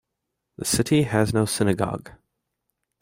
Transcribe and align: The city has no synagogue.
The 0.57 0.65
city 0.65 1.03
has 1.03 1.31
no 1.31 1.45
synagogue. 1.45 2.09